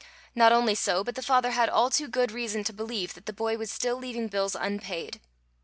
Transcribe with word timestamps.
Not 0.33 0.51
only 0.51 0.73
so, 0.73 1.03
but 1.03 1.13
the 1.13 1.21
father 1.21 1.51
had 1.51 1.69
all 1.69 1.91
too 1.91 2.07
good 2.07 2.31
reason 2.31 2.63
to 2.63 2.73
believe 2.73 3.13
that 3.13 3.27
the 3.27 3.31
boy 3.33 3.55
was 3.59 3.69
still 3.71 3.97
leaving 3.97 4.29
bills 4.29 4.55
unpaid. 4.55 5.21